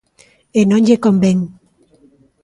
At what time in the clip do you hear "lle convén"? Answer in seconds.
0.87-1.37